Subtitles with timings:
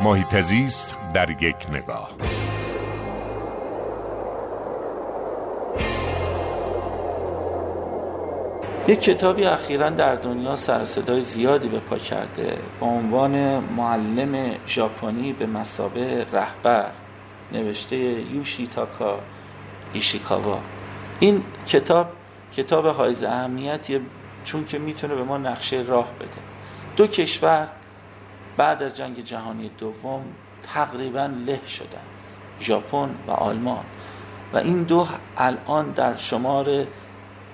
[0.00, 2.10] محیط زیست در یک نگاه.
[8.88, 15.32] یک کتابی اخیرا در دنیا سر صدای زیادی به پا کرده با عنوان معلم ژاپنی
[15.32, 16.90] به مسابه رهبر
[17.52, 19.18] نوشته یوشی تاکا
[19.92, 20.58] ایشیکاوا.
[21.20, 22.08] این کتاب
[22.52, 24.00] کتاب حائز اهمیتیه
[24.44, 26.40] چون که می‌تونه به ما نقشه راه بده.
[26.96, 27.68] دو کشور
[28.58, 30.24] بعد از جنگ جهانی دوم
[30.62, 32.06] تقریبا له شدن
[32.60, 33.84] ژاپن و آلمان.
[34.52, 36.86] و این دو الان در شمار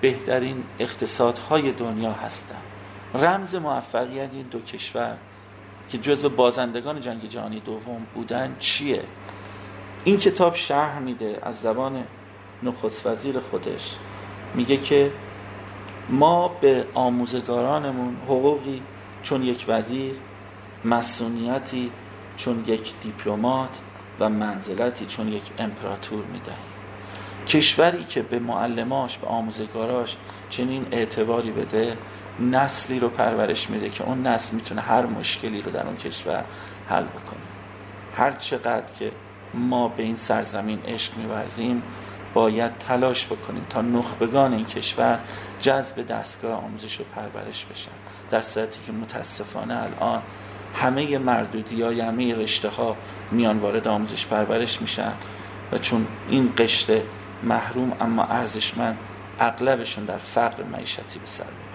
[0.01, 2.61] بهترین اقتصادهای دنیا هستند
[3.15, 5.17] رمز موفقیت این دو کشور
[5.89, 9.03] که جزو بازندگان جنگ جهانی دوم بودن چیه؟
[10.03, 12.03] این کتاب شرح میده از زبان
[12.63, 13.97] نخست وزیر خودش.
[14.53, 15.11] میگه که
[16.09, 18.81] ما به آموزگارانمون حقوقی
[19.23, 20.15] چون یک وزیر
[20.85, 21.91] مسئولیتی
[22.37, 23.81] چون یک دیپلمات
[24.19, 26.57] و منزلتی چون یک امپراتور می‌دهیم
[27.47, 30.17] کشوری که به معلماش به آموزگاراش
[30.49, 31.97] چنین اعتباری بده
[32.39, 36.45] نسلی رو پرورش میده که اون نسل می‌تونه هر مشکلی رو در اون کشور
[36.89, 37.39] حل بکنه.
[38.15, 39.11] هر چقدر که
[39.53, 41.83] ما به این سرزمین عشق میورزیم
[42.33, 45.19] باید تلاش بکنیم تا نخبگان این کشور
[45.59, 47.91] جذب دستگاه آموزش و پرورش بشن.
[48.29, 50.21] در صورتی که متاسفانه الان
[50.75, 52.95] همه مردودی های همه رشته ها
[53.31, 55.13] میان وارد آموزش پرورش میشن
[55.71, 57.03] و چون این قشته
[57.43, 58.97] محروم اما ارزشمند
[59.39, 61.65] اغلبشون در فقر معیشتی به سر می‌برن.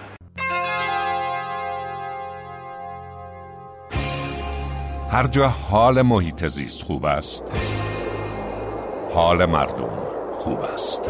[5.11, 7.43] هر جا حال محیط زیست خوب است
[9.13, 9.91] حال مردم
[10.39, 11.09] خوب است.